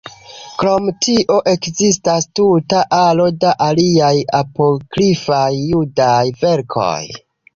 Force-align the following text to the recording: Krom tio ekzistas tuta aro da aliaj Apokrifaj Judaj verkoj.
Krom 0.59 0.85
tio 1.07 1.35
ekzistas 1.51 2.25
tuta 2.39 2.79
aro 3.01 3.27
da 3.45 3.53
aliaj 3.67 4.15
Apokrifaj 4.39 5.53
Judaj 5.67 6.25
verkoj. 6.45 7.01